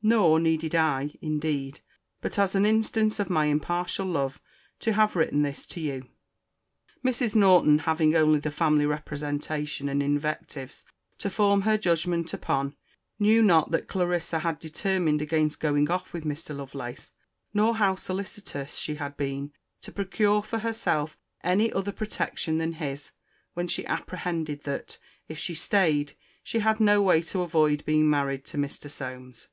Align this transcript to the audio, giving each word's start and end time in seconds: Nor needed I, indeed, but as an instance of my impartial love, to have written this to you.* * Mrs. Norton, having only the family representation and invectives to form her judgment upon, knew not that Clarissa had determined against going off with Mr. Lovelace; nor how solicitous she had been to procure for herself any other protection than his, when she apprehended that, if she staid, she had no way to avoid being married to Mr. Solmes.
Nor 0.00 0.38
needed 0.38 0.76
I, 0.76 1.12
indeed, 1.20 1.80
but 2.20 2.38
as 2.38 2.54
an 2.54 2.64
instance 2.64 3.18
of 3.18 3.28
my 3.28 3.46
impartial 3.46 4.06
love, 4.06 4.40
to 4.78 4.92
have 4.92 5.16
written 5.16 5.42
this 5.42 5.66
to 5.66 5.80
you.* 5.80 6.06
* 6.58 7.04
Mrs. 7.04 7.34
Norton, 7.34 7.80
having 7.80 8.14
only 8.14 8.38
the 8.38 8.52
family 8.52 8.86
representation 8.86 9.88
and 9.88 10.00
invectives 10.00 10.84
to 11.18 11.28
form 11.28 11.62
her 11.62 11.76
judgment 11.76 12.32
upon, 12.32 12.76
knew 13.18 13.42
not 13.42 13.72
that 13.72 13.88
Clarissa 13.88 14.38
had 14.38 14.60
determined 14.60 15.20
against 15.20 15.58
going 15.58 15.90
off 15.90 16.12
with 16.12 16.22
Mr. 16.22 16.56
Lovelace; 16.56 17.10
nor 17.52 17.74
how 17.74 17.96
solicitous 17.96 18.76
she 18.76 18.94
had 18.94 19.16
been 19.16 19.52
to 19.80 19.90
procure 19.90 20.44
for 20.44 20.60
herself 20.60 21.18
any 21.42 21.72
other 21.72 21.90
protection 21.90 22.58
than 22.58 22.74
his, 22.74 23.10
when 23.54 23.66
she 23.66 23.84
apprehended 23.86 24.62
that, 24.62 24.98
if 25.26 25.40
she 25.40 25.56
staid, 25.56 26.14
she 26.44 26.60
had 26.60 26.78
no 26.78 27.02
way 27.02 27.20
to 27.20 27.40
avoid 27.42 27.84
being 27.84 28.08
married 28.08 28.44
to 28.44 28.56
Mr. 28.56 28.88
Solmes. 28.88 29.48